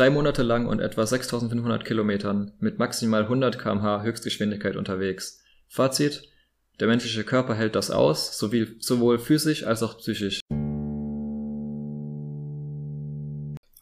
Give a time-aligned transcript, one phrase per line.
[0.00, 5.44] drei Monate lang und etwa 6500 Kilometern mit maximal 100 kmh Höchstgeschwindigkeit unterwegs.
[5.68, 6.26] Fazit,
[6.80, 10.40] der menschliche Körper hält das aus, sowohl physisch als auch psychisch.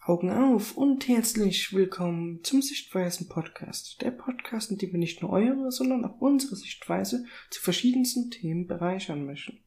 [0.01, 4.01] Augen auf und herzlich willkommen zum Sichtweisen Podcast.
[4.01, 8.67] Der Podcast, in dem wir nicht nur eure, sondern auch unsere Sichtweise zu verschiedensten Themen
[8.67, 9.59] bereichern möchten.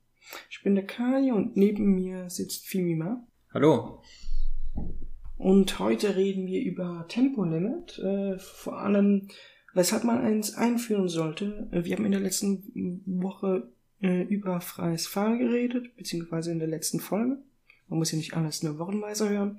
[0.50, 3.27] Ich bin der Kai und neben mir sitzt Fimima.
[3.55, 4.03] Hallo.
[5.43, 9.27] Und heute reden wir über Tempolimit, äh, vor allem
[9.74, 11.66] weshalb man eins einführen sollte.
[11.73, 13.69] Wir haben in der letzten Woche
[14.00, 17.38] äh, über freies Fahren geredet, beziehungsweise in der letzten Folge.
[17.88, 19.59] Man muss ja nicht alles nur wochenweise hören.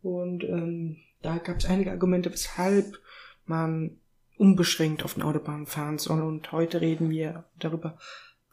[0.00, 3.00] Und ähm, da gab es einige Argumente, weshalb
[3.46, 3.96] man
[4.36, 6.22] unbeschränkt auf den Autobahnen fahren soll.
[6.22, 7.98] Und heute reden wir darüber,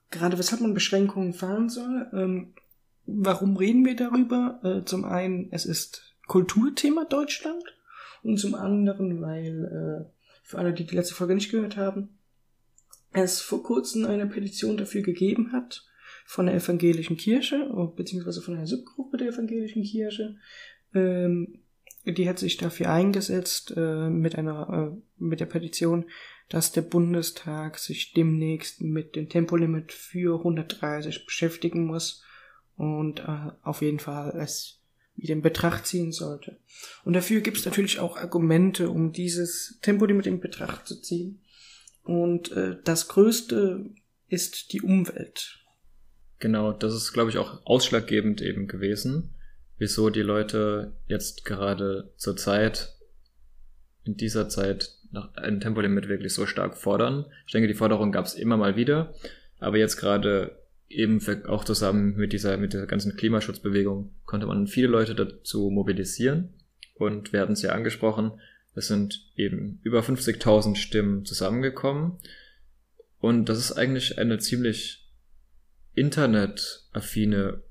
[0.10, 2.08] gerade weshalb man Beschränkungen fahren soll.
[2.14, 2.56] Ähm,
[3.06, 4.60] warum reden wir darüber?
[4.64, 7.64] Äh, zum einen, es ist Kulturthema Deutschland.
[8.24, 12.18] Und zum anderen, weil äh, für alle, die die letzte Folge nicht gehört haben,
[13.12, 15.86] es vor kurzem eine Petition dafür gegeben hat
[16.26, 20.38] von der evangelischen Kirche, beziehungsweise von einer Subgruppe der evangelischen Kirche.
[20.94, 21.60] Ähm,
[22.06, 26.06] die hat sich dafür eingesetzt äh, mit einer äh, mit der Petition,
[26.50, 32.24] dass der Bundestag sich demnächst mit dem Tempolimit für 130 beschäftigen muss
[32.76, 34.83] und äh, auf jeden Fall es
[35.16, 36.58] wieder in Betracht ziehen sollte.
[37.06, 41.42] Und dafür gibt es natürlich auch Argumente, um dieses Tempolimit in Betracht zu ziehen.
[42.04, 43.86] Und äh, das Größte
[44.28, 45.60] ist die Umwelt.
[46.40, 49.34] Genau, das ist, glaube ich, auch ausschlaggebend eben gewesen,
[49.78, 52.94] wieso die Leute jetzt gerade zur Zeit,
[54.04, 57.26] in dieser Zeit, nach einem Tempolimit wirklich so stark fordern.
[57.46, 59.14] Ich denke, die Forderung gab es immer mal wieder,
[59.60, 60.63] aber jetzt gerade
[60.96, 66.54] eben auch zusammen mit dieser, mit der ganzen Klimaschutzbewegung konnte man viele Leute dazu mobilisieren.
[66.96, 68.32] Und wir hatten es ja angesprochen,
[68.76, 72.18] es sind eben über 50.000 Stimmen zusammengekommen.
[73.20, 75.12] Und das ist eigentlich eine ziemlich
[75.94, 77.62] internetaffine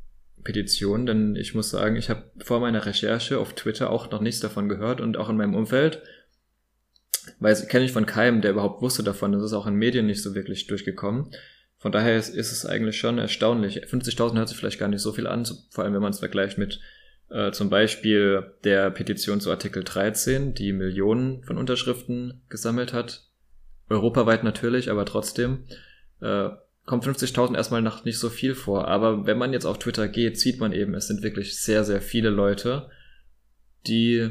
[0.44, 4.40] Petition, denn ich muss sagen, ich habe vor meiner Recherche auf Twitter auch noch nichts
[4.40, 6.02] davon gehört und auch in meinem Umfeld,
[7.38, 10.22] weil kenne ich von keinem, der überhaupt wusste davon, das ist auch in Medien nicht
[10.22, 11.30] so wirklich durchgekommen.
[11.82, 13.82] Von daher ist, ist es eigentlich schon erstaunlich.
[13.84, 16.56] 50.000 hört sich vielleicht gar nicht so viel an, vor allem wenn man es vergleicht
[16.56, 16.78] mit
[17.28, 23.26] äh, zum Beispiel der Petition zu Artikel 13, die Millionen von Unterschriften gesammelt hat.
[23.88, 25.64] Europaweit natürlich, aber trotzdem
[26.20, 26.50] äh,
[26.86, 28.86] kommt 50.000 erstmal nach nicht so viel vor.
[28.86, 32.00] Aber wenn man jetzt auf Twitter geht, sieht man eben, es sind wirklich sehr, sehr
[32.00, 32.90] viele Leute,
[33.88, 34.30] die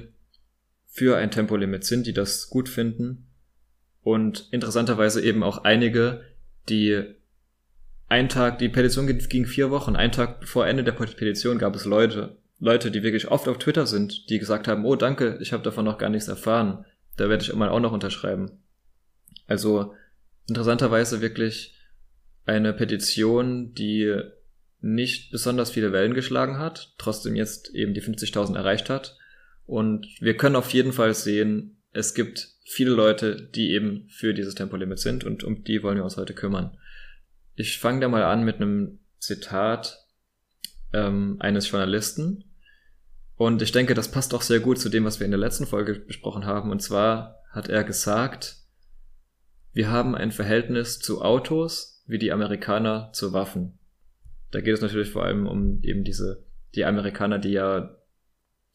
[0.87, 3.27] für ein Tempolimit sind, die das gut finden.
[4.03, 6.23] Und interessanterweise eben auch einige,
[6.69, 7.19] die
[8.11, 9.95] ein Tag, die Petition ging vier Wochen.
[9.95, 13.87] Ein Tag vor Ende der Petition gab es Leute, Leute, die wirklich oft auf Twitter
[13.87, 16.85] sind, die gesagt haben, oh danke, ich habe davon noch gar nichts erfahren.
[17.15, 18.59] Da werde ich immer auch noch unterschreiben.
[19.47, 19.93] Also
[20.49, 21.73] interessanterweise wirklich
[22.45, 24.13] eine Petition, die
[24.81, 29.17] nicht besonders viele Wellen geschlagen hat, trotzdem jetzt eben die 50.000 erreicht hat.
[29.65, 34.55] Und wir können auf jeden Fall sehen, es gibt viele Leute, die eben für dieses
[34.55, 36.77] Tempolimit sind und um die wollen wir uns heute kümmern.
[37.55, 40.05] Ich fange da mal an mit einem Zitat
[40.93, 42.45] ähm, eines Journalisten.
[43.35, 45.65] Und ich denke, das passt auch sehr gut zu dem, was wir in der letzten
[45.65, 46.71] Folge besprochen haben.
[46.71, 48.57] Und zwar hat er gesagt,
[49.73, 53.79] wir haben ein Verhältnis zu Autos wie die Amerikaner zu Waffen.
[54.51, 56.43] Da geht es natürlich vor allem um eben diese,
[56.75, 57.95] die Amerikaner, die ja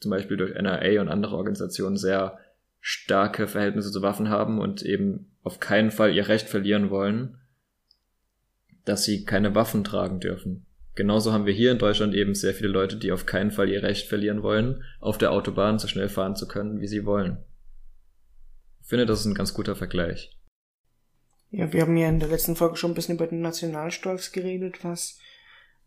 [0.00, 2.38] zum Beispiel durch NRA und andere Organisationen sehr
[2.80, 7.38] starke Verhältnisse zu Waffen haben und eben auf keinen Fall ihr Recht verlieren wollen
[8.86, 10.64] dass sie keine Waffen tragen dürfen.
[10.94, 13.82] Genauso haben wir hier in Deutschland eben sehr viele Leute, die auf keinen Fall ihr
[13.82, 17.44] Recht verlieren wollen, auf der Autobahn so schnell fahren zu können, wie sie wollen.
[18.80, 20.30] Ich finde, das ist ein ganz guter Vergleich.
[21.50, 24.84] Ja, wir haben ja in der letzten Folge schon ein bisschen über den Nationalstolz geredet,
[24.84, 25.18] was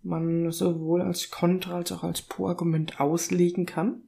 [0.04, 4.04] man sowohl als Kontra als auch als Pro-Argument auslegen kann.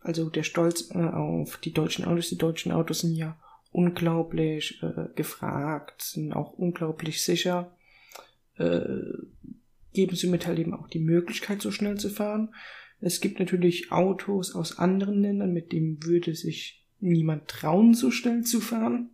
[0.00, 3.36] Also der Stolz äh, auf die deutschen Autos, die deutschen Autos sind ja
[3.76, 7.76] unglaublich äh, gefragt, sind auch unglaublich sicher,
[8.56, 8.88] äh,
[9.92, 12.54] geben sie mit halt eben auch die Möglichkeit, so schnell zu fahren.
[13.00, 18.44] Es gibt natürlich Autos aus anderen Ländern, mit denen würde sich niemand trauen, so schnell
[18.44, 19.10] zu fahren.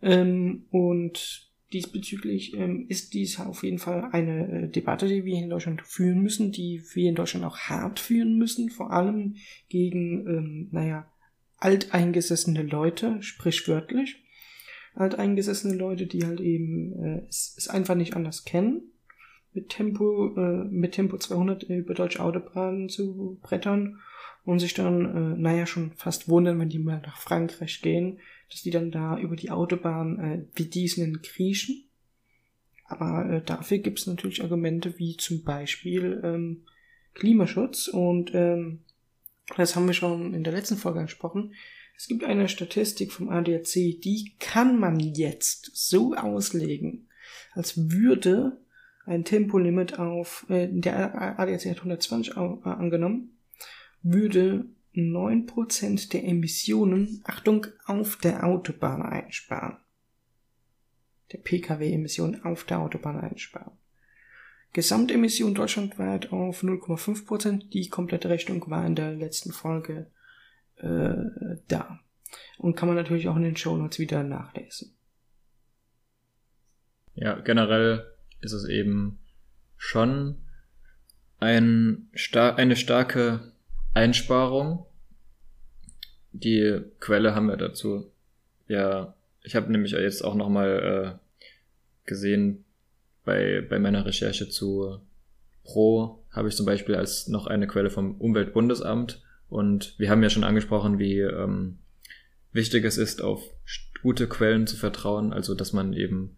[0.00, 5.50] Ähm, und diesbezüglich ähm, ist dies auf jeden Fall eine äh, Debatte, die wir in
[5.50, 9.34] Deutschland führen müssen, die wir in Deutschland auch hart führen müssen, vor allem
[9.68, 11.10] gegen, ähm, naja,
[11.58, 14.22] alteingesessene Leute, sprichwörtlich,
[14.94, 18.92] alteingesessene Leute, die halt eben äh, es, es einfach nicht anders kennen,
[19.52, 24.00] mit Tempo, äh, mit Tempo 200 über deutsche Autobahnen zu brettern
[24.44, 28.18] und sich dann, äh, naja, schon fast wundern, wenn die mal nach Frankreich gehen,
[28.50, 31.84] dass die dann da über die Autobahn, äh, wie die es nennen, kriechen.
[32.84, 36.64] Aber äh, dafür gibt es natürlich Argumente wie zum Beispiel ähm,
[37.14, 38.84] Klimaschutz und ähm,
[39.56, 41.54] das haben wir schon in der letzten Folge gesprochen.
[41.96, 47.08] Es gibt eine Statistik vom ADAC, die kann man jetzt so auslegen,
[47.52, 48.60] als würde
[49.04, 53.38] ein Tempolimit auf, äh, der ADAC hat 120 äh, angenommen,
[54.02, 59.78] würde 9% der Emissionen, Achtung, auf der Autobahn einsparen.
[61.32, 63.72] Der Pkw-Emissionen auf der Autobahn einsparen.
[64.72, 67.70] Gesamtemission deutschlandweit auf 0,5%.
[67.70, 70.06] Die komplette Rechnung war in der letzten Folge
[70.76, 71.14] äh,
[71.68, 72.00] da.
[72.58, 74.94] Und kann man natürlich auch in den Show Notes wieder nachlesen.
[77.14, 78.06] Ja, generell
[78.40, 79.18] ist es eben
[79.76, 80.36] schon
[81.40, 83.52] ein star eine starke
[83.94, 84.86] Einsparung.
[86.32, 88.10] Die Quelle haben wir dazu.
[88.68, 92.64] Ja, ich habe nämlich jetzt auch nochmal äh, gesehen,
[93.28, 95.00] bei, bei meiner Recherche zu
[95.62, 99.22] Pro habe ich zum Beispiel als noch eine Quelle vom Umweltbundesamt.
[99.50, 101.76] Und wir haben ja schon angesprochen, wie ähm,
[102.52, 103.42] wichtig es ist, auf
[104.00, 106.36] gute Quellen zu vertrauen, also dass man eben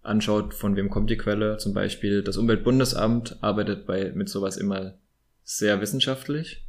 [0.00, 1.58] anschaut, von wem kommt die Quelle.
[1.58, 4.94] Zum Beispiel das Umweltbundesamt arbeitet bei mit sowas immer
[5.44, 6.66] sehr wissenschaftlich.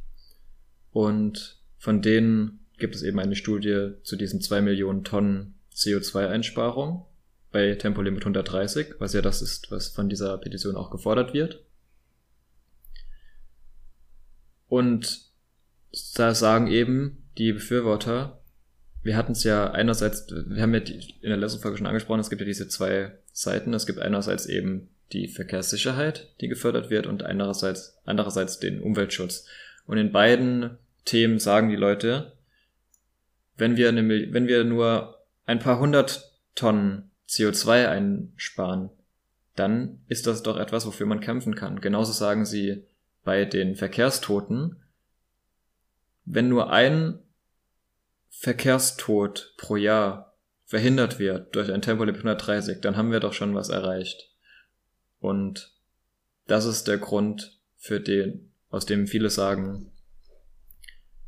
[0.90, 7.06] Und von denen gibt es eben eine Studie zu diesen zwei Millionen Tonnen CO2-Einsparung
[7.52, 11.64] bei Tempolimit 130, was ja das ist, was von dieser Petition auch gefordert wird.
[14.68, 15.30] Und
[16.14, 18.42] da sagen eben die Befürworter,
[19.02, 22.20] wir hatten es ja einerseits, wir haben ja die, in der letzten Folge schon angesprochen,
[22.20, 23.74] es gibt ja diese zwei Seiten.
[23.74, 29.46] Es gibt einerseits eben die Verkehrssicherheit, die gefördert wird, und andererseits, andererseits den Umweltschutz.
[29.86, 32.32] Und in beiden Themen sagen die Leute,
[33.56, 38.90] wenn wir, eine, wenn wir nur ein paar hundert Tonnen CO2 einsparen,
[39.56, 41.80] dann ist das doch etwas, wofür man kämpfen kann.
[41.80, 42.84] Genauso sagen sie
[43.24, 44.76] bei den Verkehrstoten,
[46.24, 47.18] wenn nur ein
[48.28, 53.70] Verkehrstod pro Jahr verhindert wird durch ein Tempolimit 130, dann haben wir doch schon was
[53.70, 54.30] erreicht.
[55.18, 55.72] Und
[56.46, 59.90] das ist der Grund, für den, aus dem viele sagen,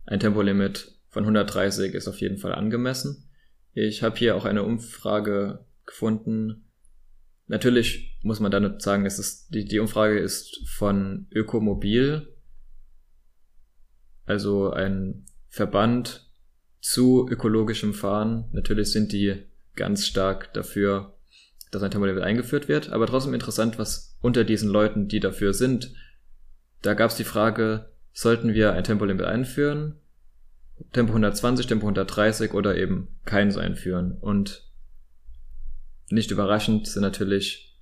[0.06, 3.28] ein Tempolimit von 130 ist auf jeden Fall angemessen.
[3.72, 6.64] Ich habe hier auch eine Umfrage gefunden.
[7.46, 12.34] Natürlich muss man dann sagen, es ist, die, die Umfrage ist von Ökomobil,
[14.24, 16.30] also ein Verband
[16.80, 18.48] zu ökologischem Fahren.
[18.52, 19.44] Natürlich sind die
[19.74, 21.16] ganz stark dafür,
[21.70, 25.92] dass ein Tempolimit eingeführt wird, aber trotzdem interessant, was unter diesen Leuten, die dafür sind,
[26.82, 29.96] da gab es die Frage, sollten wir ein Tempolimit einführen?
[30.92, 34.18] Tempo 120, Tempo 130 oder eben keins einführen.
[34.20, 34.70] Und
[36.10, 37.76] nicht überraschend sind natürlich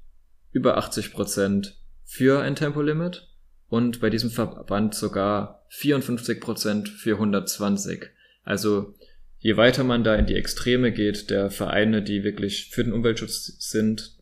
[0.53, 3.29] über 80 Prozent für ein Tempolimit
[3.69, 8.11] und bei diesem Verband sogar 54 Prozent für 120.
[8.45, 8.95] Also
[9.39, 13.57] je weiter man da in die Extreme geht, der Vereine, die wirklich für den Umweltschutz
[13.59, 14.19] sind,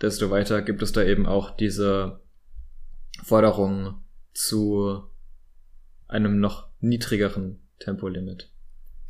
[0.00, 2.20] desto weiter gibt es da eben auch diese
[3.22, 4.02] Forderung
[4.32, 5.04] zu
[6.08, 8.50] einem noch niedrigeren Tempolimit.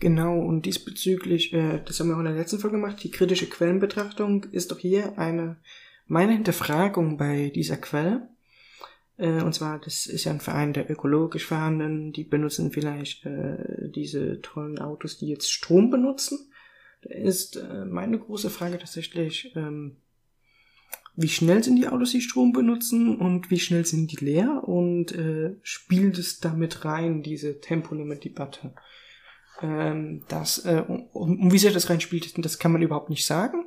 [0.01, 3.47] Genau, und diesbezüglich, äh, das haben wir auch in der letzten Folge gemacht, die kritische
[3.47, 5.59] Quellenbetrachtung ist doch hier eine,
[6.07, 8.31] meine Hinterfragung bei dieser Quelle.
[9.19, 13.91] Äh, und zwar, das ist ja ein Verein der ökologisch Fahrenden, die benutzen vielleicht äh,
[13.91, 16.51] diese tollen Autos, die jetzt Strom benutzen.
[17.03, 19.97] Da ist äh, meine große Frage tatsächlich, ähm,
[21.15, 25.13] wie schnell sind die Autos, die Strom benutzen und wie schnell sind die leer und
[25.13, 28.73] äh, spielt es damit rein, diese Tempolimit-Debatte?
[29.63, 33.67] Ähm, das, äh, um, um wie sehr das reinspielt, das kann man überhaupt nicht sagen,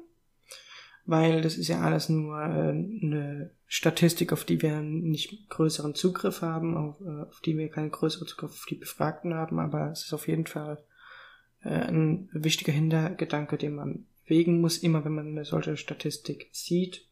[1.06, 6.42] weil das ist ja alles nur äh, eine Statistik, auf die wir nicht größeren Zugriff
[6.42, 10.06] haben, auf, äh, auf die wir keinen größeren Zugriff auf die Befragten haben, aber es
[10.06, 10.84] ist auf jeden Fall
[11.64, 17.06] äh, ein wichtiger Hintergedanke, den man wegen muss, immer wenn man eine solche Statistik sieht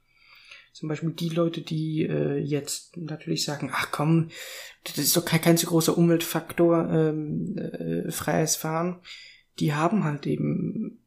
[0.71, 4.29] zum Beispiel die Leute, die äh, jetzt natürlich sagen, ach komm,
[4.83, 9.01] das ist doch kein, kein so großer Umweltfaktor, ähm, äh, freies Fahren,
[9.59, 11.01] die haben halt eben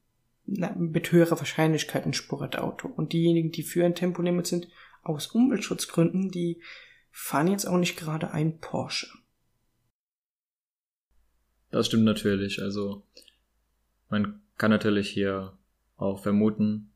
[0.46, 2.88] na, mit höherer Wahrscheinlichkeit ein Sportauto.
[2.88, 4.68] Und diejenigen, die für ein Tempolimit sind,
[5.02, 6.62] aus Umweltschutzgründen, die
[7.10, 9.08] fahren jetzt auch nicht gerade ein Porsche.
[11.70, 12.60] Das stimmt natürlich.
[12.60, 13.02] Also
[14.08, 15.56] man kann natürlich hier
[15.96, 16.92] auch vermuten,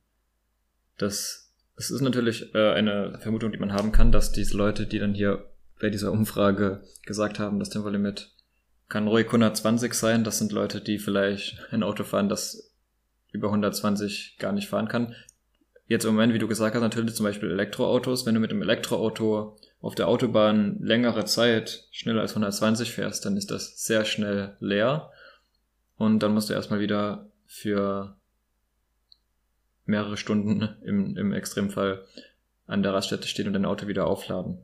[0.97, 1.48] dass
[1.79, 5.15] es ist natürlich äh, eine Vermutung, die man haben kann, dass diese Leute, die dann
[5.15, 5.47] hier
[5.81, 8.33] bei dieser Umfrage gesagt haben, das Tempolimit
[8.89, 10.25] kann ruhig 120 sein.
[10.25, 12.75] Das sind Leute, die vielleicht ein Auto fahren, das
[13.31, 15.15] über 120 gar nicht fahren kann.
[15.87, 18.27] Jetzt im Moment, wie du gesagt hast, natürlich zum Beispiel Elektroautos.
[18.27, 23.37] Wenn du mit einem Elektroauto auf der Autobahn längere Zeit schneller als 120 fährst, dann
[23.37, 25.11] ist das sehr schnell leer.
[25.97, 28.18] Und dann musst du erstmal wieder für
[29.89, 32.05] mehrere Stunden im, im Extremfall
[32.67, 34.59] an der Raststätte stehen und dein Auto wieder aufladen.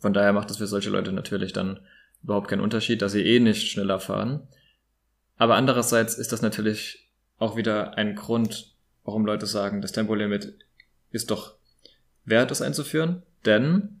[0.00, 1.80] Von daher macht es für solche Leute natürlich dann
[2.22, 4.46] überhaupt keinen Unterschied, dass sie eh nicht schneller fahren.
[5.36, 8.74] Aber andererseits ist das natürlich auch wieder ein Grund,
[9.04, 10.54] warum Leute sagen, das Tempolimit
[11.10, 11.54] ist doch
[12.24, 13.22] wert, es einzuführen.
[13.44, 14.00] Denn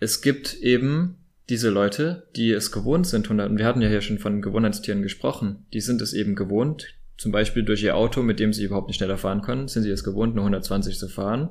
[0.00, 1.18] es gibt eben
[1.48, 5.66] diese Leute, die es gewohnt sind, und wir hatten ja hier schon von Gewohnheitstieren gesprochen,
[5.72, 8.96] die sind es eben gewohnt, zum Beispiel durch ihr Auto, mit dem sie überhaupt nicht
[8.96, 11.50] schneller fahren können, sind sie es gewohnt, nur 120 zu fahren,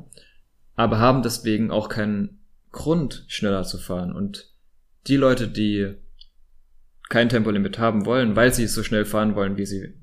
[0.76, 2.40] aber haben deswegen auch keinen
[2.72, 4.14] Grund, schneller zu fahren.
[4.14, 4.54] Und
[5.08, 5.94] die Leute, die
[7.10, 9.94] kein Tempolimit haben wollen, weil sie so schnell fahren wollen, wie sie,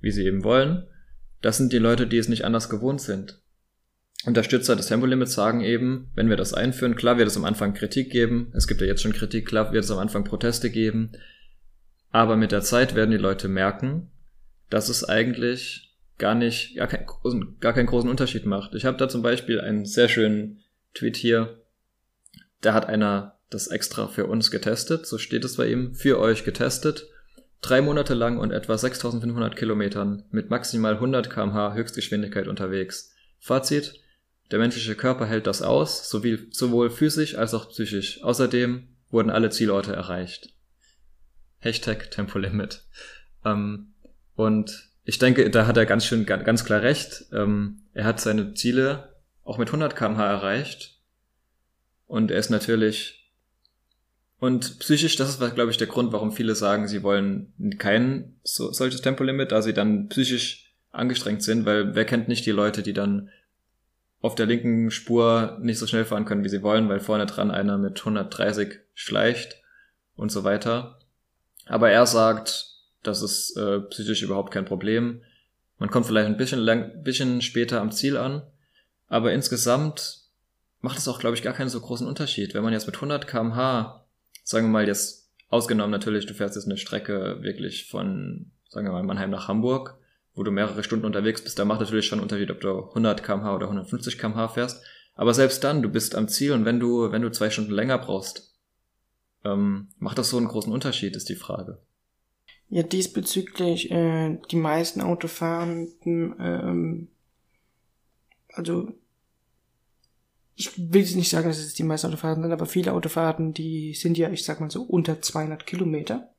[0.00, 0.86] wie sie eben wollen,
[1.40, 3.40] das sind die Leute, die es nicht anders gewohnt sind.
[4.26, 8.10] Unterstützer des Tempolimits sagen eben, wenn wir das einführen, klar wird es am Anfang Kritik
[8.10, 11.12] geben, es gibt ja jetzt schon Kritik, klar wird es am Anfang Proteste geben,
[12.10, 14.10] aber mit der Zeit werden die Leute merken,
[14.70, 17.06] dass es eigentlich gar nicht, gar, kein,
[17.60, 18.74] gar keinen großen Unterschied macht.
[18.74, 20.62] Ich habe da zum Beispiel einen sehr schönen
[20.94, 21.60] Tweet hier,
[22.60, 26.44] da hat einer das extra für uns getestet, so steht es bei ihm, für euch
[26.44, 27.08] getestet,
[27.60, 33.12] drei Monate lang und etwa 6500 Kilometern mit maximal 100 kmh Höchstgeschwindigkeit unterwegs.
[33.38, 34.00] Fazit,
[34.50, 38.22] der menschliche Körper hält das aus, sowie, sowohl physisch als auch psychisch.
[38.22, 40.52] Außerdem wurden alle Zielorte erreicht.
[41.60, 42.82] Hashtag Tempolimit.
[43.44, 43.93] Ähm,
[44.36, 47.26] und ich denke, da hat er ganz schön, ganz klar recht.
[47.32, 49.14] Ähm, er hat seine Ziele
[49.44, 50.98] auch mit 100 kmh erreicht.
[52.06, 53.24] Und er ist natürlich
[54.44, 58.72] und psychisch, das ist, glaube ich, der Grund, warum viele sagen, sie wollen kein so,
[58.72, 62.92] solches Tempolimit, da sie dann psychisch angestrengt sind, weil wer kennt nicht die Leute, die
[62.92, 63.30] dann
[64.20, 67.50] auf der linken Spur nicht so schnell fahren können, wie sie wollen, weil vorne dran
[67.50, 69.62] einer mit 130 schleicht
[70.14, 70.98] und so weiter.
[71.64, 72.73] Aber er sagt,
[73.06, 75.22] das ist äh, psychisch überhaupt kein Problem.
[75.78, 78.42] Man kommt vielleicht ein bisschen, lang, bisschen später am Ziel an,
[79.08, 80.24] aber insgesamt
[80.80, 82.54] macht es auch, glaube ich, gar keinen so großen Unterschied.
[82.54, 84.04] Wenn man jetzt mit 100 kmh,
[84.42, 88.92] sagen wir mal jetzt, ausgenommen natürlich, du fährst jetzt eine Strecke wirklich von, sagen wir
[88.92, 89.98] mal, Mannheim nach Hamburg,
[90.34, 93.22] wo du mehrere Stunden unterwegs bist, da macht natürlich schon einen Unterschied, ob du 100
[93.22, 94.82] kmh oder 150 kmh fährst.
[95.14, 97.98] Aber selbst dann, du bist am Ziel und wenn du, wenn du zwei Stunden länger
[97.98, 98.52] brauchst,
[99.44, 101.78] ähm, macht das so einen großen Unterschied, ist die Frage.
[102.68, 107.08] Ja, diesbezüglich, äh, die meisten Autofahrenden, ähm,
[108.52, 108.92] also
[110.56, 113.94] ich will jetzt nicht sagen, dass es die meisten Autofahrten sind, aber viele Autofahrten, die
[113.94, 116.30] sind ja, ich sag mal so, unter 200 Kilometer.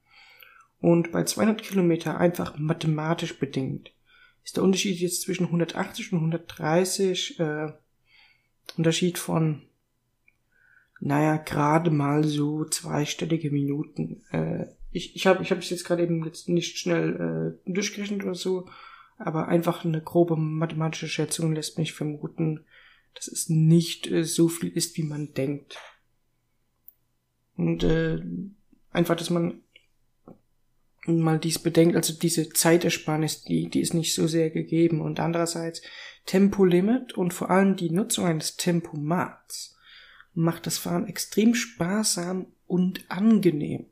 [0.80, 3.92] Und bei 200 Kilometer einfach mathematisch bedingt
[4.46, 7.74] ist der Unterschied jetzt zwischen 180 und 130 äh,
[8.78, 9.64] Unterschied von,
[11.00, 14.24] naja, gerade mal so zweistellige Minuten.
[14.32, 18.24] Äh, ich ich habe ich hab es jetzt gerade eben jetzt nicht schnell äh, durchgerechnet
[18.24, 18.68] oder so,
[19.18, 22.66] aber einfach eine grobe mathematische Schätzung lässt mich vermuten,
[23.14, 25.78] dass es nicht äh, so viel ist, wie man denkt.
[27.58, 28.22] Und äh,
[28.92, 29.62] einfach, dass man
[31.06, 35.02] mal dies bedenkt, also diese Zeitersparnis, die, die ist nicht so sehr gegeben.
[35.02, 35.82] Und andererseits
[36.26, 39.78] Tempolimit und vor allem die Nutzung eines Tempomats
[40.34, 43.86] macht das Fahren extrem sparsam und angenehm.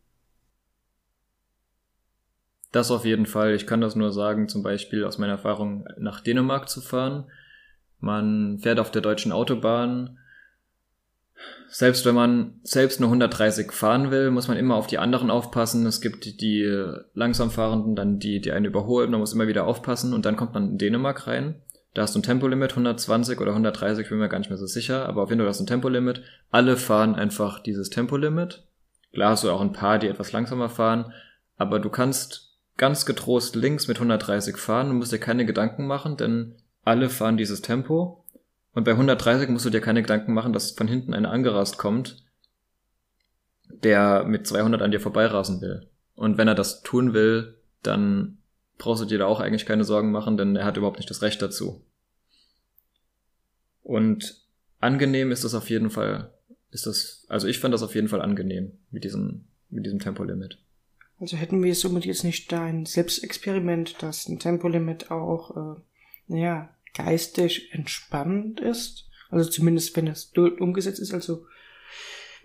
[2.74, 3.54] Das auf jeden Fall.
[3.54, 7.32] Ich kann das nur sagen, zum Beispiel aus meiner Erfahrung nach Dänemark zu fahren.
[8.02, 10.18] Man fährt auf der deutschen Autobahn
[11.68, 15.86] selbst wenn man selbst nur 130 fahren will, muss man immer auf die anderen aufpassen.
[15.88, 16.64] Es gibt die
[17.16, 20.54] langsam fahrenden, dann die, die einen überholen, man muss immer wieder aufpassen und dann kommt
[20.54, 21.56] man in Dänemark rein.
[21.96, 25.08] Da hast du ein Tempolimit 120 oder 130, bin mir gar nicht mehr so sicher,
[25.08, 26.22] aber auf jeden Fall hast du ein Tempolimit.
[26.52, 28.68] Alle fahren einfach dieses Tempolimit.
[29.12, 31.12] Klar hast du auch ein paar, die etwas langsamer fahren,
[31.58, 36.18] aber du kannst ganz getrost links mit 130 fahren und musst dir keine Gedanken machen,
[36.18, 38.24] denn alle fahren dieses Tempo
[38.74, 42.24] und bei 130 musst du dir keine Gedanken machen, dass von hinten einer angerast kommt,
[43.70, 45.88] der mit 200 an dir vorbeirasen will.
[46.16, 48.40] Und wenn er das tun will, dann
[48.78, 51.22] brauchst du dir da auch eigentlich keine Sorgen machen, denn er hat überhaupt nicht das
[51.22, 51.86] Recht dazu.
[53.84, 54.42] Und
[54.80, 56.32] angenehm ist das auf jeden Fall,
[56.72, 60.58] ist das, also ich fand das auf jeden Fall angenehm mit diesem, mit diesem Tempolimit.
[61.24, 65.80] Also hätten wir somit jetzt nicht dein Selbstexperiment, dass ein Tempolimit auch, äh,
[66.28, 69.08] naja, geistig entspannend ist.
[69.30, 71.14] Also zumindest wenn das umgesetzt ist.
[71.14, 71.46] Also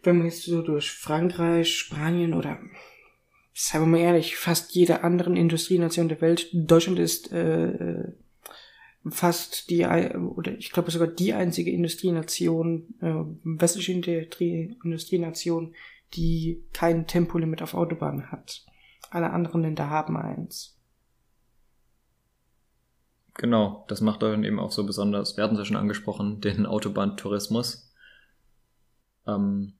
[0.04, 2.60] wenn man jetzt so durch Frankreich, Spanien oder
[3.52, 8.12] seien wir mal ehrlich, fast jeder anderen Industrienation der Welt, Deutschland ist äh,
[9.10, 15.74] fast die, oder ich glaube sogar die einzige Industrienation, äh, westliche Industrie, Industrienation,
[16.14, 18.64] die kein Tempolimit auf Autobahnen hat.
[19.10, 20.78] Alle anderen Länder haben eins.
[23.34, 26.66] Genau, das macht dann eben auch so besonders, wir hatten es ja schon angesprochen, den
[26.66, 27.92] Autobahntourismus.
[29.26, 29.74] Ähm,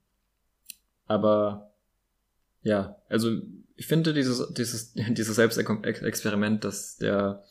[1.07, 1.73] aber
[2.61, 3.41] ja, also
[3.75, 7.43] ich finde dieses, dieses, dieses Selbstexperiment, das der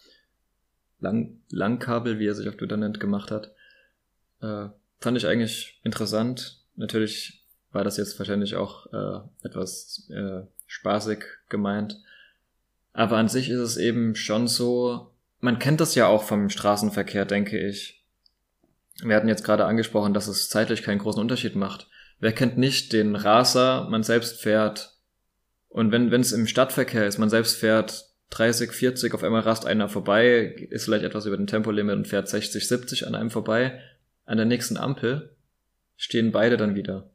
[1.00, 3.52] Lang Langkabel, wie er sich auf Twitter nennt, gemacht hat,
[4.40, 4.68] äh,
[5.00, 6.64] fand ich eigentlich interessant.
[6.74, 11.98] Natürlich war das jetzt wahrscheinlich auch äh, etwas äh, spaßig gemeint.
[12.92, 15.10] Aber an sich ist es eben schon so,
[15.40, 18.04] man kennt das ja auch vom Straßenverkehr, denke ich.
[19.02, 21.88] Wir hatten jetzt gerade angesprochen, dass es zeitlich keinen großen Unterschied macht.
[22.20, 24.98] Wer kennt nicht den Raser, man selbst fährt
[25.68, 29.88] und wenn es im Stadtverkehr ist, man selbst fährt 30, 40, auf einmal rast einer
[29.88, 33.80] vorbei, ist vielleicht etwas über den Tempolimit und fährt 60, 70 an einem vorbei.
[34.24, 35.34] An der nächsten Ampel
[35.96, 37.10] stehen beide dann wieder.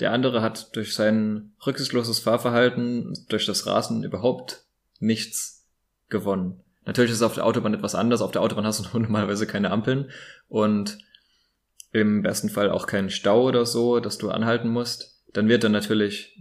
[0.00, 4.64] Der andere hat durch sein rücksichtsloses Fahrverhalten, durch das Rasen überhaupt
[5.00, 5.66] nichts
[6.08, 6.60] gewonnen.
[6.84, 8.22] Natürlich ist es auf der Autobahn etwas anders.
[8.22, 10.10] Auf der Autobahn hast du normalerweise keine Ampeln
[10.48, 10.98] und
[11.92, 15.22] im besten Fall auch keinen Stau oder so, dass du anhalten musst.
[15.32, 16.38] Dann wird dann natürlich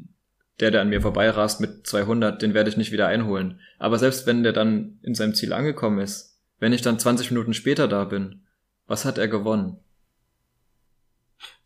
[0.60, 3.60] der, der an mir vorbeirast mit 200, den werde ich nicht wieder einholen.
[3.78, 7.54] Aber selbst wenn der dann in seinem Ziel angekommen ist, wenn ich dann 20 Minuten
[7.54, 8.44] später da bin,
[8.88, 9.78] was hat er gewonnen?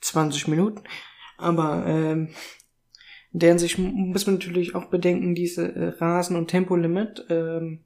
[0.02, 0.84] 20 Minuten.
[1.42, 2.30] Aber ähm,
[3.34, 7.26] in der Hinsicht muss man natürlich auch bedenken, diese äh, Rasen- und Tempolimit.
[7.30, 7.80] Ähm,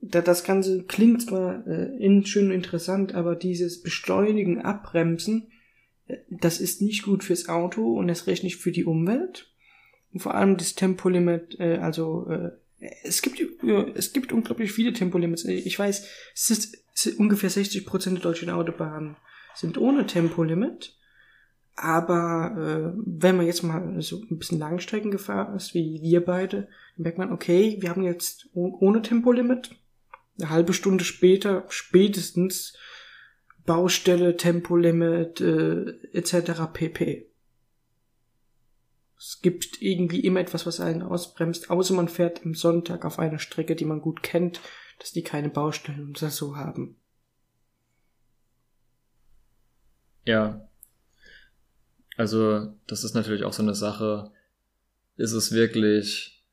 [0.00, 5.52] da, das Ganze klingt zwar äh, in, schön interessant, aber dieses Beschleunigen, Abbremsen,
[6.06, 9.52] äh, das ist nicht gut fürs Auto und erst recht nicht für die Umwelt.
[10.12, 12.50] Und vor allem das Tempolimit, äh, also äh,
[13.04, 15.44] es gibt äh, es gibt unglaublich viele Tempolimits.
[15.44, 19.16] Ich weiß, es ist, es ist ungefähr 60 Prozent der deutschen Autobahnen
[19.54, 20.96] sind ohne Tempolimit.
[21.82, 26.68] Aber äh, wenn man jetzt mal so ein bisschen Langstrecken gefahren ist, wie wir beide,
[26.96, 29.70] dann merkt man, okay, wir haben jetzt ohne Tempolimit
[30.38, 32.76] eine halbe Stunde später spätestens
[33.64, 36.70] Baustelle, Tempolimit äh, etc.
[36.70, 37.30] pp.
[39.16, 43.38] Es gibt irgendwie immer etwas, was einen ausbremst, außer man fährt am Sonntag auf einer
[43.38, 44.60] Strecke, die man gut kennt,
[44.98, 46.96] dass die keine Baustellen oder so haben.
[50.26, 50.66] Ja.
[52.20, 54.30] Also, das ist natürlich auch so eine Sache.
[55.16, 56.44] Ist es wirklich,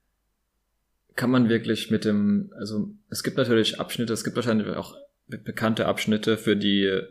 [1.18, 4.96] kann man wirklich mit dem, also, es gibt natürlich Abschnitte, es gibt wahrscheinlich auch
[5.28, 7.02] bekannte Abschnitte für die,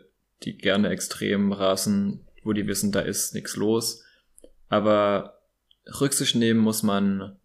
[0.41, 4.03] die gerne extrem rasen, wo die wissen, da ist nichts los.
[4.69, 5.39] Aber
[6.01, 7.37] Rücksicht nehmen muss man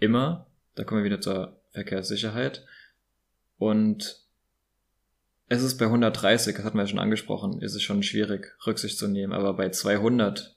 [0.00, 0.50] immer.
[0.74, 2.62] Da kommen wir wieder zur Verkehrssicherheit.
[3.56, 4.21] Und
[5.48, 8.98] es ist bei 130, das hatten wir ja schon angesprochen, ist es schon schwierig, Rücksicht
[8.98, 9.32] zu nehmen.
[9.32, 10.56] Aber bei 200,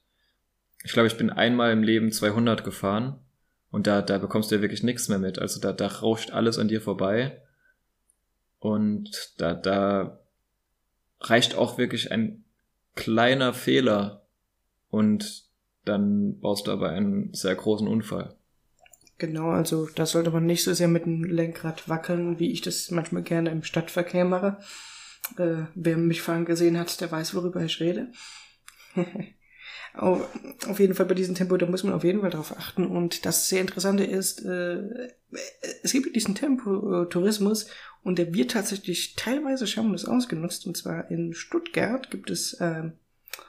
[0.83, 3.19] ich glaube, ich bin einmal im Leben 200 gefahren
[3.71, 5.39] und da, da bekommst du ja wirklich nichts mehr mit.
[5.39, 7.41] Also da, da rauscht alles an dir vorbei.
[8.59, 10.19] Und da, da
[11.19, 12.43] reicht auch wirklich ein
[12.95, 14.25] kleiner Fehler
[14.89, 15.43] und
[15.83, 18.35] dann baust du aber einen sehr großen Unfall.
[19.17, 22.91] Genau, also da sollte man nicht so sehr mit dem Lenkrad wackeln, wie ich das
[22.91, 24.57] manchmal gerne im Stadtverkehr mache.
[25.37, 28.11] Äh, wer mich fahren gesehen hat, der weiß, worüber ich rede.
[29.93, 32.85] auf, jeden Fall bei diesem Tempo, da muss man auf jeden Fall drauf achten.
[32.85, 34.83] Und das sehr Interessante ist, äh,
[35.81, 37.67] es gibt diesen Tempotourismus
[38.03, 40.67] und der wird tatsächlich teilweise schamlos ausgenutzt.
[40.67, 42.91] Und zwar in Stuttgart gibt es äh,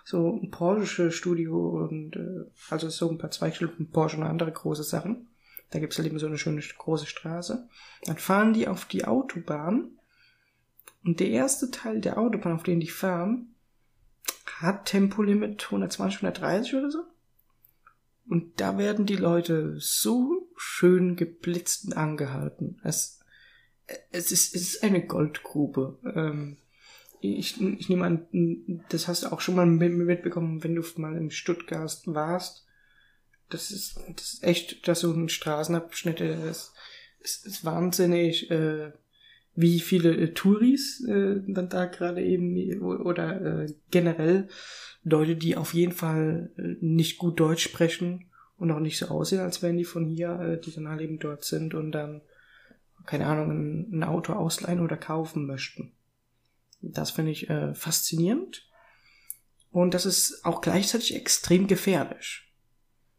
[0.05, 5.29] so ein Porsche-Studio und äh, also so ein paar Zweigstellen Porsche und andere große Sachen.
[5.70, 7.68] Da gibt's halt eben so eine schöne große Straße.
[8.05, 9.96] Dann fahren die auf die Autobahn
[11.05, 13.55] und der erste Teil der Autobahn, auf den die fahren,
[14.61, 17.05] hat Tempolimit 120, 130 oder so.
[18.29, 22.81] Und da werden die Leute so schön geblitzt und angehalten.
[22.83, 23.20] Es,
[24.11, 25.98] es, ist, es ist eine Goldgrube.
[26.14, 26.57] Ähm,
[27.20, 31.31] ich, ich nehme an, das hast du auch schon mal mitbekommen, wenn du mal in
[31.31, 32.65] Stuttgart warst.
[33.48, 36.72] Das ist, das ist echt, dass so ein Straßenabschnitt ist,
[37.20, 38.92] ist, ist wahnsinnig, äh,
[39.54, 44.48] wie viele äh, Touris äh, dann da gerade eben oder äh, generell
[45.02, 48.26] Leute, die auf jeden Fall äh, nicht gut Deutsch sprechen
[48.59, 51.18] und auch nicht so aussehen, als wären die von hier, äh, die dann halt eben
[51.18, 52.22] dort sind und dann,
[53.06, 55.92] keine Ahnung, ein, ein Auto ausleihen oder kaufen möchten.
[56.82, 58.68] Das finde ich äh, faszinierend.
[59.70, 62.45] Und das ist auch gleichzeitig extrem gefährlich.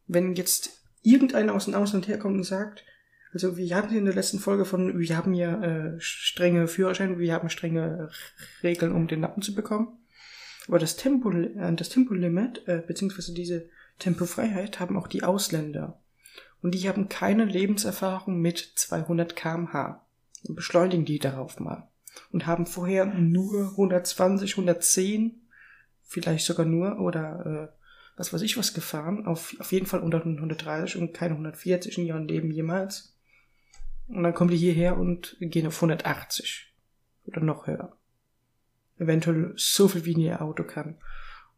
[0.07, 2.83] Wenn jetzt irgendeiner aus dem Ausland herkommt und sagt,
[3.33, 7.33] also wir hatten in der letzten Folge von, wir haben ja äh, strenge Führerscheine, wir
[7.33, 8.09] haben strenge
[8.63, 9.99] Regeln, um den Lappen zu bekommen.
[10.67, 15.99] Aber das Tempo, äh, das Tempolimit, äh, beziehungsweise diese Tempofreiheit haben auch die Ausländer.
[16.61, 20.01] Und die haben keine Lebenserfahrung mit 200 kmh.
[20.49, 21.87] Beschleunigen die darauf mal.
[22.31, 25.41] Und haben vorher nur 120, 110,
[26.03, 27.76] vielleicht sogar nur, oder äh,
[28.17, 29.25] was weiß ich was gefahren.
[29.25, 33.15] Auf, auf jeden Fall unter 130 und keine 140 in ihrem Leben jemals.
[34.07, 36.73] Und dann kommen die hierher und gehen auf 180.
[37.25, 37.95] Oder noch höher.
[38.97, 40.97] Eventuell so viel wie ihr Auto kann.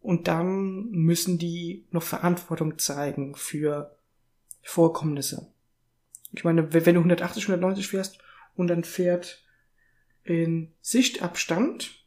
[0.01, 3.95] Und dann müssen die noch Verantwortung zeigen für
[4.61, 5.51] Vorkommnisse.
[6.31, 8.19] Ich meine, wenn du 180, 190 fährst
[8.55, 9.43] und dann fährt
[10.23, 12.05] in Sichtabstand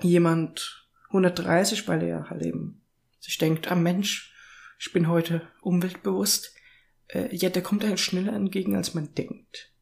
[0.00, 2.79] jemand 130, weil er halt eben
[3.20, 4.34] sich denkt, ah Mensch,
[4.78, 6.54] ich bin heute umweltbewusst,
[7.08, 9.72] äh, ja, der kommt einem schneller entgegen, als man denkt.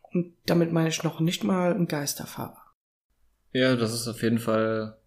[0.00, 2.60] Und damit meine ich noch nicht mal einen Geisterfahrer.
[3.52, 4.98] Ja, das ist auf jeden Fall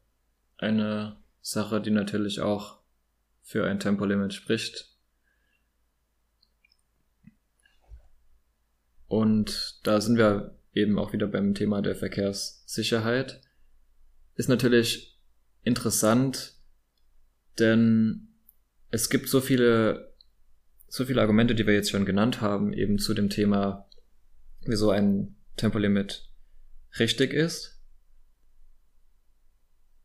[0.57, 2.79] eine Sache, die natürlich auch
[3.41, 4.95] für ein Tempolimit spricht.
[9.07, 13.41] Und da sind wir eben auch wieder beim Thema der Verkehrssicherheit.
[14.35, 15.19] Ist natürlich
[15.63, 16.54] interessant,
[17.59, 18.27] denn
[18.91, 20.13] es gibt so viele,
[20.87, 23.89] so viele Argumente, die wir jetzt schon genannt haben, eben zu dem Thema,
[24.65, 26.29] wieso ein Tempolimit
[26.99, 27.81] richtig ist.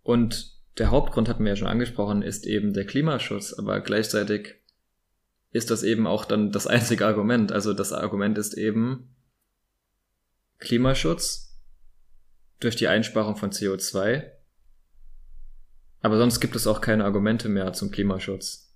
[0.02, 4.56] Und der Hauptgrund hatten wir ja schon angesprochen, ist eben der Klimaschutz, aber gleichzeitig
[5.52, 7.52] ist das eben auch dann das einzige Argument.
[7.52, 9.14] Also das Argument ist eben
[10.58, 11.58] Klimaschutz
[12.60, 14.30] durch die Einsparung von CO2.
[16.02, 18.74] Aber sonst gibt es auch keine Argumente mehr zum Klimaschutz.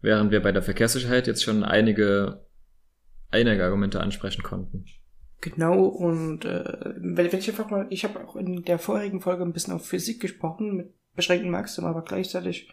[0.00, 2.46] Während wir bei der Verkehrssicherheit jetzt schon einige,
[3.30, 4.86] einige Argumente ansprechen konnten.
[5.40, 9.52] Genau, und äh, wenn ich einfach mal, ich habe auch in der vorherigen Folge ein
[9.52, 12.70] bisschen auf Physik gesprochen, mit beschränkten Maximum, aber gleichzeitig,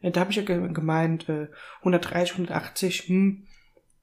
[0.00, 3.46] äh, da habe ich ja gemeint, äh, 130, 180, hm,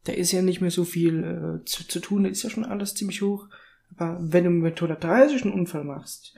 [0.06, 2.65] da ist ja nicht mehr so viel äh, zu, zu tun, da ist ja schon
[2.65, 3.48] alles ziemlich hoch.
[3.96, 6.36] Aber wenn du mit 130 einen Unfall machst,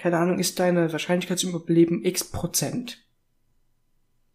[0.00, 3.04] keine Ahnung, ist deine Wahrscheinlichkeit zum Überleben x Prozent.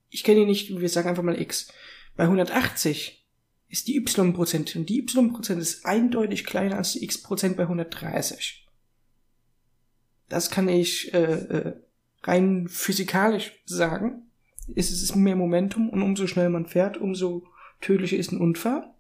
[0.10, 1.72] Ich kenne ihn nicht, wir sagen einfach mal x.
[2.16, 3.28] Bei 180
[3.68, 4.76] ist die y-Prozent.
[4.76, 8.68] Und die y-Prozent ist eindeutig kleiner als die x-Prozent bei 130.
[10.30, 11.74] Das kann ich äh, äh,
[12.24, 14.30] rein physikalisch sagen.
[14.76, 17.48] Es ist mehr Momentum und umso schneller man fährt, umso
[17.82, 18.94] tödlicher ist ein Unfall.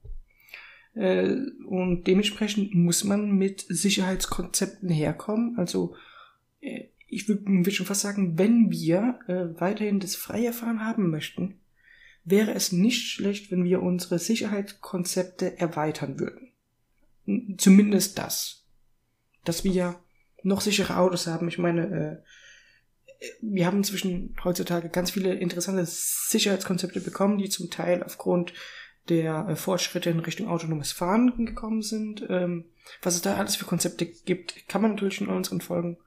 [0.95, 1.35] Äh,
[1.67, 5.59] und dementsprechend muss man mit Sicherheitskonzepten herkommen.
[5.59, 5.95] Also
[7.07, 11.59] ich würde würd schon fast sagen, wenn wir äh, weiterhin das freie Fahren haben möchten,
[12.23, 17.57] wäre es nicht schlecht, wenn wir unsere Sicherheitskonzepte erweitern würden.
[17.57, 18.65] Zumindest das.
[19.43, 19.99] Dass wir
[20.43, 21.47] noch sichere Autos haben.
[21.47, 22.21] Ich meine,
[23.21, 28.53] äh, wir haben inzwischen heutzutage ganz viele interessante Sicherheitskonzepte bekommen, die zum Teil aufgrund
[29.09, 32.25] der äh, Fortschritte in Richtung autonomes Fahren gekommen sind.
[32.29, 32.65] Ähm,
[33.01, 35.97] was es da alles für Konzepte gibt, kann man natürlich in unseren Folgen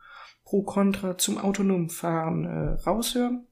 [0.49, 3.47] pro Contra zum autonomen Fahren äh, raushören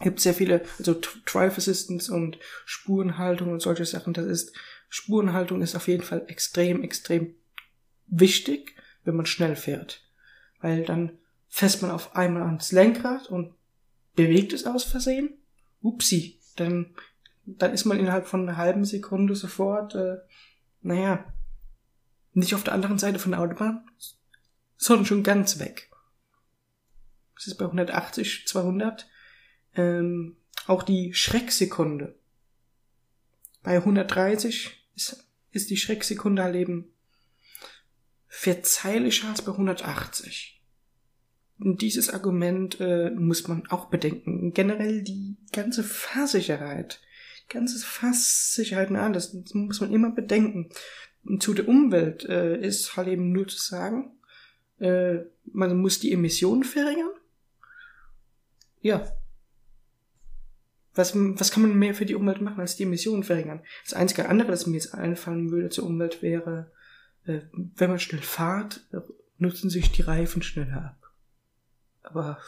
[0.00, 4.12] gibt sehr viele, also Drive Assistance und Spurenhaltung und solche Sachen.
[4.12, 4.52] Das ist,
[4.88, 7.34] Spurenhaltung ist auf jeden Fall extrem, extrem
[8.08, 10.02] wichtig, wenn man schnell fährt.
[10.60, 13.54] Weil dann fässt man auf einmal ans Lenkrad und
[14.14, 15.38] bewegt es aus Versehen.
[15.82, 16.94] Upsi, dann,
[17.46, 20.16] dann ist man innerhalb von einer halben Sekunde sofort, äh,
[20.80, 21.24] naja,
[22.32, 23.84] nicht auf der anderen Seite von der Autobahn,
[24.76, 25.91] sondern schon ganz weg.
[27.42, 29.08] Das ist bei 180, 200
[29.74, 30.36] ähm,
[30.68, 32.14] auch die Schrecksekunde.
[33.64, 36.92] Bei 130 ist, ist die Schrecksekunde halt eben
[38.28, 40.62] verzeihlicher als bei 180.
[41.58, 44.52] Und dieses Argument äh, muss man auch bedenken.
[44.52, 47.00] Generell die ganze Fahrsicherheit,
[47.48, 50.70] ganze Fasssicherheit und alles, das muss man immer bedenken.
[51.24, 54.12] Und zu der Umwelt äh, ist halt eben nur zu sagen,
[54.78, 57.10] äh, man muss die Emissionen verringern.
[58.82, 59.16] Ja,
[60.94, 63.64] was, was kann man mehr für die Umwelt machen, als die Emissionen verringern?
[63.84, 66.70] Das einzige andere, das mir jetzt einfallen würde zur Umwelt, wäre,
[67.24, 68.86] äh, wenn man schnell fahrt,
[69.38, 71.12] nutzen sich die Reifen schneller ab.
[72.02, 72.38] Aber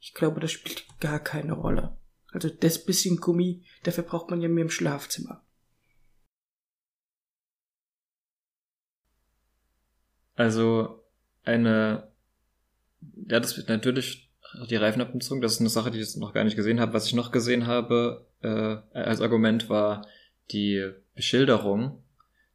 [0.00, 1.96] ich glaube, das spielt gar keine Rolle.
[2.32, 5.44] Also das bisschen Gummi, dafür braucht man ja mehr im Schlafzimmer.
[10.34, 11.04] Also
[11.44, 12.10] eine,
[13.26, 14.29] ja, das wird natürlich
[14.68, 16.92] die Reifenabnutzung, das ist eine Sache, die ich noch gar nicht gesehen habe.
[16.92, 20.06] Was ich noch gesehen habe, äh, als Argument war
[20.50, 22.02] die Beschilderung.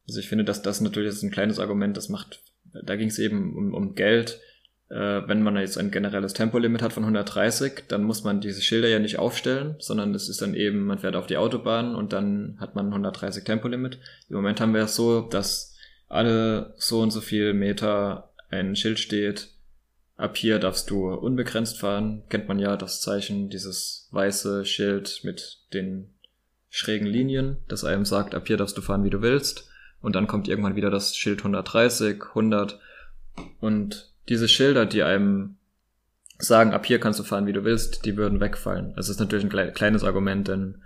[0.08, 2.40] Also ich finde, dass das natürlich ist ein kleines Argument, das macht,
[2.84, 4.40] da ging es eben um, um Geld.
[4.88, 8.88] Äh, wenn man jetzt ein generelles Tempolimit hat von 130, dann muss man diese Schilder
[8.88, 12.56] ja nicht aufstellen, sondern es ist dann eben, man fährt auf die Autobahn und dann
[12.60, 13.98] hat man 130 Tempolimit.
[14.28, 15.76] Im Moment haben wir es so, dass
[16.08, 19.48] alle so und so viel Meter ein Schild steht,
[20.16, 22.22] ab hier darfst du unbegrenzt fahren.
[22.28, 26.14] Kennt man ja das Zeichen, dieses weiße Schild mit den
[26.68, 29.68] schrägen Linien, das einem sagt, ab hier darfst du fahren, wie du willst.
[30.00, 32.78] Und dann kommt irgendwann wieder das Schild 130, 100.
[33.60, 35.56] Und diese Schilder, die einem
[36.38, 38.92] sagen, ab hier kannst du fahren, wie du willst, die würden wegfallen.
[38.94, 40.82] Das ist natürlich ein kleines Argument, denn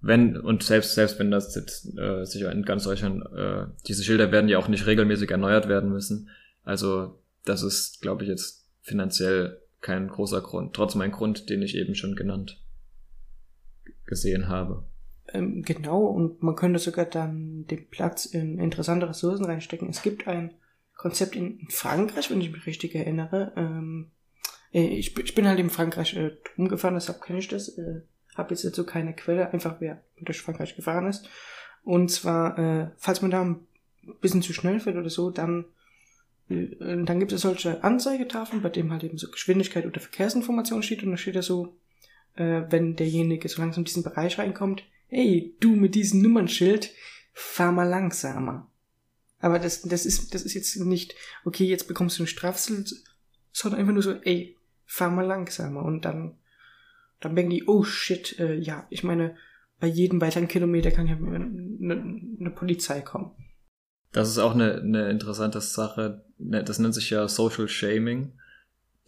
[0.00, 4.30] wenn, und selbst, selbst wenn das jetzt äh, sicher in ganz Deutschland, äh, diese Schilder
[4.30, 6.28] werden ja auch nicht regelmäßig erneuert werden müssen.
[6.64, 10.74] Also das ist, glaube ich, jetzt finanziell kein großer Grund.
[10.74, 12.62] Trotzdem ein Grund, den ich eben schon genannt
[14.04, 14.84] gesehen habe.
[15.32, 19.88] Ähm, genau, und man könnte sogar dann den Platz in interessante Ressourcen reinstecken.
[19.88, 20.54] Es gibt ein
[20.94, 23.52] Konzept in Frankreich, wenn ich mich richtig erinnere.
[23.56, 24.12] Ähm,
[24.72, 27.76] äh, ich, ich, bin halt in Frankreich äh, rumgefahren, deshalb kenne ich das.
[27.76, 28.02] Äh,
[28.36, 31.28] habe jetzt dazu keine Quelle, einfach wer durch Frankreich gefahren ist.
[31.82, 33.66] Und zwar, äh, falls man da ein
[34.20, 35.66] bisschen zu schnell fährt oder so, dann
[36.48, 41.10] dann gibt es solche Anzeigetafeln, bei dem halt eben so Geschwindigkeit oder Verkehrsinformation steht und
[41.10, 41.76] da steht da so,
[42.36, 46.92] äh, wenn derjenige so langsam in diesen Bereich reinkommt, hey, du mit diesem Nummernschild,
[47.32, 48.70] fahr mal langsamer.
[49.40, 52.96] Aber das, das ist, das ist jetzt nicht, okay, jetzt bekommst du einen Strafzettel,
[53.52, 55.82] sondern einfach nur so, ey, fahr mal langsamer.
[55.82, 56.38] Und dann,
[57.20, 59.36] dann denken die, oh shit, äh, ja, ich meine,
[59.78, 63.32] bei jedem weiteren Kilometer kann ja eine, eine Polizei kommen.
[64.12, 66.24] Das ist auch eine, eine interessante Sache.
[66.38, 68.32] Ne, das nennt sich ja Social Shaming,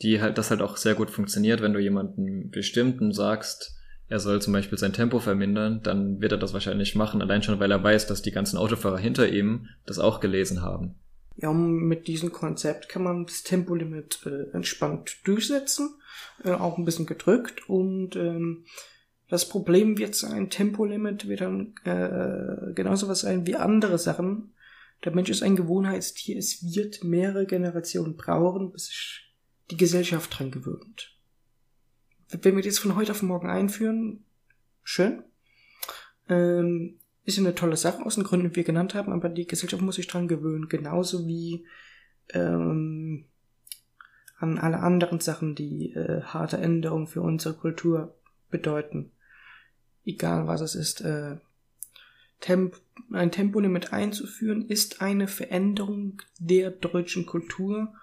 [0.02, 3.74] die halt, das halt auch sehr gut funktioniert, wenn du jemanden bestimmten sagst,
[4.08, 7.60] er soll zum Beispiel sein Tempo vermindern, dann wird er das wahrscheinlich machen, allein schon,
[7.60, 10.94] weil er weiß, dass die ganzen Autofahrer hinter ihm das auch gelesen haben.
[11.36, 15.90] Ja, mit diesem Konzept kann man das Tempolimit äh, entspannt durchsetzen,
[16.42, 18.64] äh, auch ein bisschen gedrückt und ähm,
[19.28, 24.54] das Problem wird sein, Tempolimit wird dann äh, genauso was sein wie andere Sachen.
[25.04, 29.34] Der Mensch ist ein Gewohnheitstier, es wird mehrere Generationen brauchen, bis sich
[29.70, 31.18] die Gesellschaft dran gewöhnt
[32.30, 34.24] wenn wir das von heute auf morgen einführen,
[34.82, 35.22] schön.
[36.28, 39.82] Ähm, ist eine tolle Sache aus den Gründen, die wir genannt haben, aber die Gesellschaft
[39.82, 41.66] muss sich dran gewöhnen, genauso wie
[42.30, 43.24] ähm,
[44.38, 48.14] an alle anderen Sachen, die äh, harte Änderungen für unsere Kultur
[48.50, 49.10] bedeuten.
[50.04, 51.00] Egal was es ist.
[51.02, 51.36] Äh,
[52.40, 52.80] Temp
[53.12, 57.94] ein Tempolimit einzuführen ist eine Veränderung der deutschen Kultur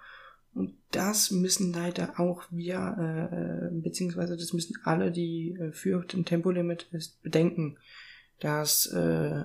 [0.52, 6.24] und das müssen leider auch wir, äh, beziehungsweise das müssen alle, die äh, für den
[6.24, 7.78] Tempolimit ist, bedenken,
[8.40, 9.44] dass äh, äh,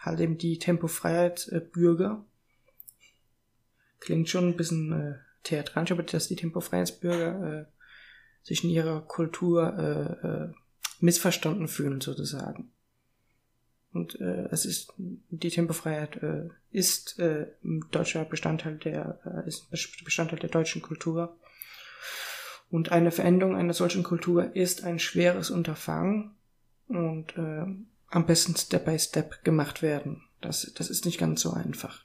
[0.00, 2.24] halt eben die Tempofreiheit äh, Bürger
[3.98, 7.64] klingt schon ein bisschen äh, theatralisch, aber dass die Tempofreiheitsbürger äh,
[8.42, 9.74] sich in ihrer Kultur
[10.22, 10.52] äh, äh,
[11.00, 12.70] missverstanden fühlen sozusagen.
[13.96, 17.46] Und äh, es ist die Tempofreiheit äh, ist äh,
[17.90, 19.70] deutscher Bestandteil der äh, ist
[20.04, 21.34] Bestandteil der deutschen Kultur.
[22.68, 26.32] Und eine Veränderung einer solchen Kultur ist ein schweres Unterfangen
[26.88, 27.64] und äh,
[28.08, 30.22] am besten Step by Step gemacht werden.
[30.42, 32.04] Das, das ist nicht ganz so einfach.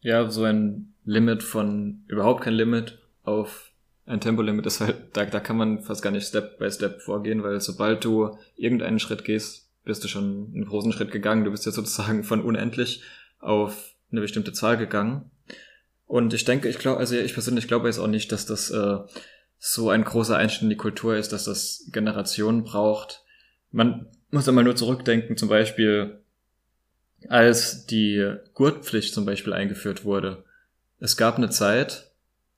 [0.00, 3.72] Ja, so ein Limit von überhaupt kein Limit auf
[4.04, 7.42] ein Tempolimit ist halt, da, da kann man fast gar nicht Step by Step vorgehen,
[7.42, 11.44] weil sobald du irgendeinen Schritt gehst, bist du schon einen großen Schritt gegangen.
[11.44, 13.02] Du bist jetzt sozusagen von unendlich
[13.38, 15.30] auf eine bestimmte Zahl gegangen.
[16.06, 18.98] Und ich denke, ich glaube, also ich persönlich glaube jetzt auch nicht, dass das äh,
[19.58, 23.24] so ein großer Einschnitt in die Kultur ist, dass das Generationen braucht.
[23.70, 26.20] Man muss einmal nur zurückdenken, zum Beispiel,
[27.28, 30.44] als die Gurtpflicht zum Beispiel eingeführt wurde.
[30.98, 32.10] Es gab eine Zeit,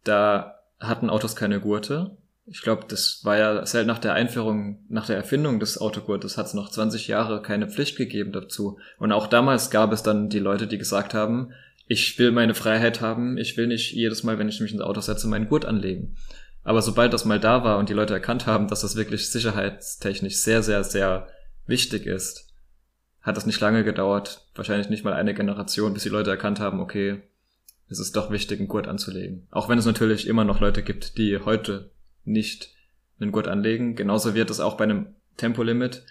[0.02, 5.06] da hatten Autos keine Gurte ich glaube, das war ja selbst nach der Einführung, nach
[5.06, 8.78] der Erfindung des Autogurtes hat es noch 20 Jahre keine Pflicht gegeben dazu.
[8.98, 11.52] Und auch damals gab es dann die Leute, die gesagt haben,
[11.86, 15.00] ich will meine Freiheit haben, ich will nicht jedes Mal, wenn ich mich ins Auto
[15.00, 16.16] setze, meinen Gurt anlegen.
[16.62, 20.36] Aber sobald das mal da war und die Leute erkannt haben, dass das wirklich sicherheitstechnisch
[20.36, 21.28] sehr, sehr, sehr
[21.66, 22.48] wichtig ist,
[23.20, 26.80] hat das nicht lange gedauert, wahrscheinlich nicht mal eine Generation, bis die Leute erkannt haben,
[26.80, 27.22] okay,
[27.88, 29.46] es ist doch wichtig, einen Gurt anzulegen.
[29.50, 31.90] Auch wenn es natürlich immer noch Leute gibt, die heute
[32.24, 32.74] nicht
[33.20, 33.96] einen Gurt anlegen.
[33.96, 36.04] Genauso wird es auch bei einem Tempolimit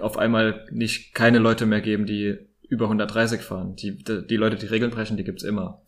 [0.00, 3.76] auf einmal nicht keine Leute mehr geben, die über 130 fahren.
[3.76, 5.82] Die, die Leute, die Regeln brechen, die gibt's immer.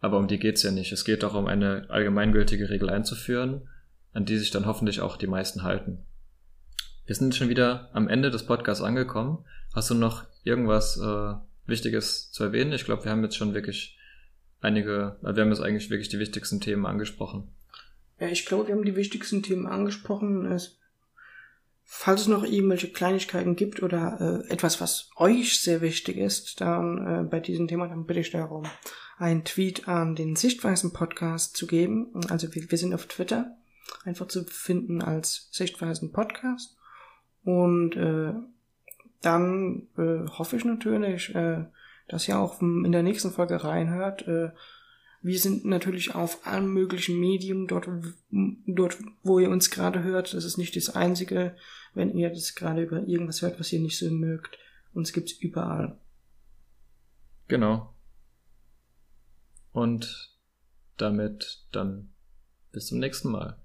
[0.00, 0.92] Aber um die geht's ja nicht.
[0.92, 3.68] Es geht darum, eine allgemeingültige Regel einzuführen,
[4.12, 6.04] an die sich dann hoffentlich auch die meisten halten.
[7.06, 9.44] Wir sind schon wieder am Ende des Podcasts angekommen.
[9.74, 11.34] Hast du noch irgendwas äh,
[11.66, 12.72] Wichtiges zu erwähnen?
[12.72, 13.98] Ich glaube, wir haben jetzt schon wirklich
[14.60, 17.48] einige, wir haben jetzt eigentlich wirklich die wichtigsten Themen angesprochen.
[18.18, 20.46] Ja, ich glaube, wir haben die wichtigsten Themen angesprochen.
[20.46, 20.78] Es,
[21.84, 27.06] falls es noch irgendwelche Kleinigkeiten gibt oder äh, etwas, was euch sehr wichtig ist, dann
[27.06, 28.64] äh, bei diesem Thema, dann bitte ich darum,
[29.18, 32.12] einen Tweet an den Sichtweisen Podcast zu geben.
[32.28, 33.56] Also wir, wir sind auf Twitter
[34.04, 36.76] einfach zu finden als Sichtweisen Podcast.
[37.44, 38.32] Und äh,
[39.20, 41.64] dann äh, hoffe ich natürlich, äh,
[42.08, 44.26] dass ihr auch in der nächsten Folge reinhört.
[44.26, 44.50] Äh,
[45.24, 47.88] wir sind natürlich auf allen möglichen Medien dort,
[48.66, 50.34] dort, wo ihr uns gerade hört.
[50.34, 51.56] Das ist nicht das einzige,
[51.94, 54.58] wenn ihr das gerade über irgendwas hört, was ihr nicht so mögt.
[54.92, 55.98] Uns gibt's überall.
[57.48, 57.94] Genau.
[59.72, 60.36] Und
[60.98, 62.12] damit dann
[62.70, 63.58] bis zum nächsten Mal.